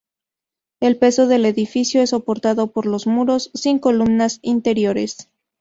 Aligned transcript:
El 0.79 0.97
peso 0.97 1.27
del 1.27 1.45
edificio 1.45 2.01
es 2.01 2.09
soportado 2.09 2.71
por 2.71 2.87
los 2.87 3.05
muros, 3.05 3.51
sin 3.53 3.77
columnas 3.77 4.39
interiores. 4.41 5.29